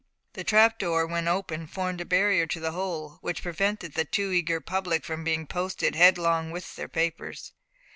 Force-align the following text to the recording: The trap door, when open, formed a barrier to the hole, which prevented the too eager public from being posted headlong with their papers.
The 0.33 0.43
trap 0.43 0.79
door, 0.79 1.05
when 1.05 1.27
open, 1.27 1.67
formed 1.67 2.01
a 2.01 2.05
barrier 2.05 2.47
to 2.47 2.59
the 2.59 2.71
hole, 2.71 3.19
which 3.21 3.43
prevented 3.43 3.93
the 3.93 4.03
too 4.03 4.31
eager 4.31 4.59
public 4.59 5.05
from 5.05 5.23
being 5.23 5.45
posted 5.45 5.93
headlong 5.93 6.49
with 6.49 6.75
their 6.75 6.89
papers. 6.89 7.53